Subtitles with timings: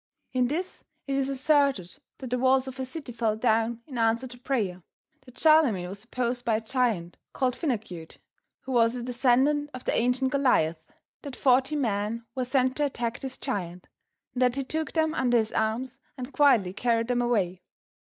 [0.33, 4.25] In this it is asserted that the walls of a city fell down in answer
[4.25, 4.81] to prayer;
[5.25, 8.17] that Charlemagne was opposed by a giant called Fenacute
[8.61, 10.81] who was a descendant of the ancient Goliath;
[11.21, 13.85] that forty men were sent to attack this giant,
[14.33, 17.61] and that he took them under his arms and quietly carried them away.